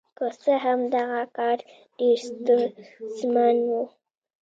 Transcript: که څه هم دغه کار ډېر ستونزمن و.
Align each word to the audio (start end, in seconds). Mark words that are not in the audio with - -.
که 0.17 0.25
څه 0.41 0.53
هم 0.65 0.79
دغه 0.95 1.21
کار 1.37 1.57
ډېر 1.97 2.17
ستونزمن 2.27 3.55
و. 3.69 3.73